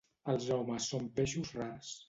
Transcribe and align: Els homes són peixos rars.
Els 0.33 0.47
homes 0.55 0.89
són 0.95 1.07
peixos 1.21 1.55
rars. 1.61 1.97